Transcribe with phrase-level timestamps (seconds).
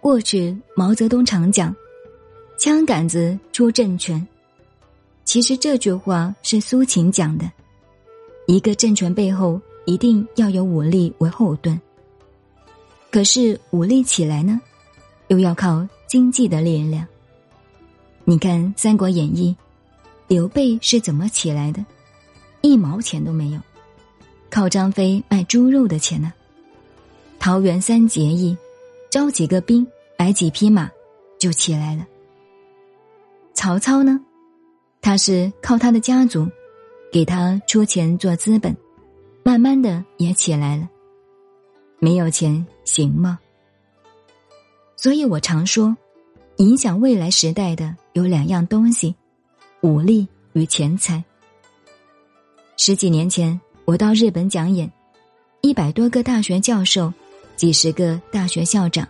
[0.00, 1.74] 过去毛泽东常讲
[2.58, 4.26] ：“枪杆子出政权。”
[5.24, 7.50] 其实这句话是苏秦讲的。
[8.46, 11.78] 一个政权背后一定要有武力为后盾。
[13.10, 14.60] 可是武力起来呢，
[15.28, 17.06] 又要靠经济的力量。
[18.24, 19.54] 你看《三国演义》，
[20.26, 21.84] 刘备是怎么起来的？
[22.62, 23.60] 一毛钱都没有，
[24.48, 26.32] 靠张飞卖猪肉的钱呢。
[27.38, 28.56] 桃园三结义，
[29.10, 29.86] 招几个兵，
[30.20, 30.90] 摆几匹马，
[31.38, 32.06] 就起来了。
[33.54, 34.20] 曹操呢，
[35.00, 36.46] 他是靠他的家族。
[37.10, 38.76] 给他出钱做资本，
[39.42, 40.86] 慢慢的也起来了。
[41.98, 43.38] 没有钱行吗？
[44.94, 45.96] 所以我常说，
[46.58, 49.14] 影响未来时代的有两样东西：
[49.80, 51.24] 武力与钱财。
[52.76, 54.92] 十几年前，我到日本讲演，
[55.62, 57.10] 一百多个大学教授，
[57.56, 59.08] 几十个大学校长，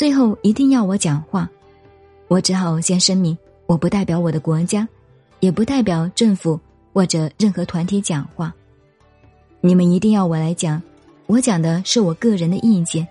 [0.00, 1.46] 最后一定要我讲话，
[2.28, 4.88] 我只好先声明，我不代表我的国家，
[5.40, 6.58] 也不代表政府。
[6.94, 8.50] 或者任何团体讲话，
[9.60, 10.82] 你们一定要我来讲，
[11.26, 13.06] 我讲的是我个人的意见。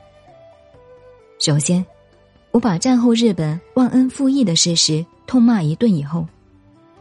[1.38, 1.86] 首先，
[2.50, 6.26] 我把战后日本忘恩负义的事实痛骂一顿以后，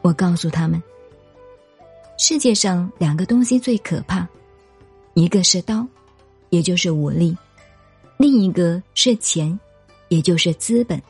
[0.02, 0.82] 我告诉他们：
[2.18, 4.28] 世界上两个东西最可怕，
[5.14, 5.86] 一个是刀，
[6.50, 7.34] 也就是武力；
[8.18, 9.58] 另一个是钱，
[10.08, 11.00] 也就是资本。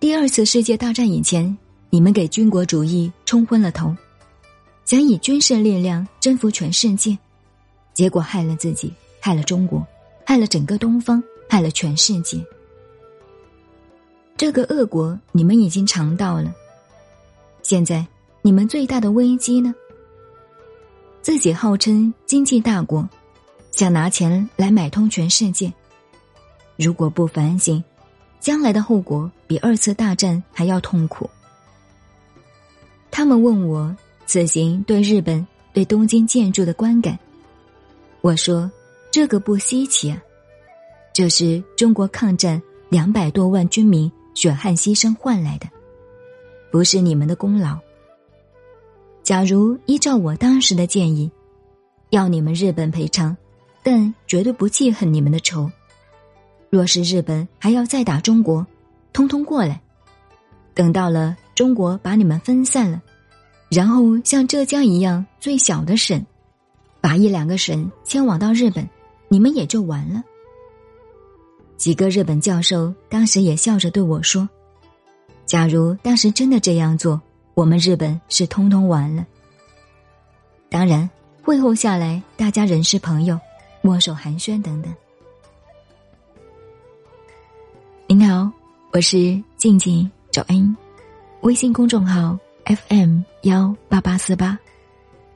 [0.00, 1.56] 第二次世界大战以前，
[1.90, 3.94] 你们给军国主义冲昏了头。
[4.84, 7.18] 想以军事力量征服全世界，
[7.92, 9.86] 结果害了自己，害了中国，
[10.24, 12.42] 害了整个东方，害了全世界。
[14.36, 16.54] 这个恶果你们已经尝到了。
[17.62, 18.06] 现在
[18.40, 19.74] 你们最大的危机呢？
[21.20, 23.06] 自己号称经济大国，
[23.72, 25.70] 想拿钱来买通全世界。
[26.78, 27.84] 如果不反省，
[28.40, 31.28] 将来的后果比二次大战还要痛苦。
[33.10, 33.94] 他们问我。
[34.30, 37.18] 此行对日本、对东京建筑的观感，
[38.20, 38.70] 我说
[39.10, 40.22] 这个不稀奇啊，
[41.14, 45.66] 这是中国抗战两百多万军民血汗牺牲换来的，
[46.70, 47.78] 不是你们的功劳。
[49.22, 51.30] 假如依照我当时的建议，
[52.10, 53.34] 要你们日本赔偿，
[53.82, 55.70] 但绝对不记恨你们的仇。
[56.70, 58.66] 若是日本还要再打中国，
[59.12, 59.80] 通通过来，
[60.74, 63.02] 等到了中国把你们分散了。
[63.70, 66.24] 然后像浙江一样最小的省，
[67.00, 68.88] 把一两个省迁往到日本，
[69.28, 70.22] 你们也就完了。
[71.76, 74.48] 几个日本教授当时也笑着对我说
[75.46, 77.20] ：“假如当时真的这样做，
[77.54, 79.26] 我们日本是通通完了。”
[80.68, 81.08] 当然，
[81.42, 83.38] 会后下来，大家仍是朋友，
[83.82, 84.92] 握手寒暄等等。
[88.18, 88.50] 你好，
[88.90, 90.76] 我是静静找恩，
[91.42, 92.36] 微信公众号。
[92.64, 94.58] FM 幺八八四八，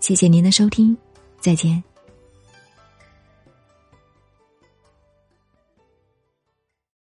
[0.00, 0.96] 谢谢您的收听，
[1.38, 1.80] 再见。